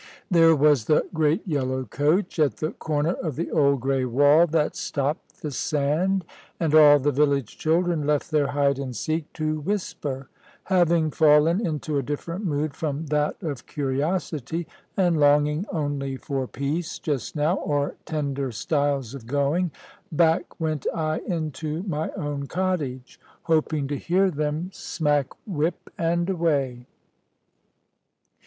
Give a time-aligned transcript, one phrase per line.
[0.31, 4.75] There was the great yellow coach at the corner of the old grey wall that
[4.75, 6.25] stopped the sand;
[6.59, 10.27] and all the village children left their "hide and seek" to whisper.
[10.63, 14.65] Having fallen into a different mood from that of curiosity,
[14.97, 19.69] and longing only for peace just now, or tender styles of going,
[20.11, 26.87] back went I into my own cottage, hoping to hear them smack whip and away.